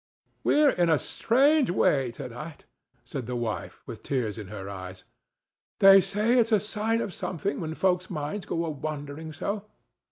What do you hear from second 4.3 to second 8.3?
in her eyes. "They say it's a sign of something when folks'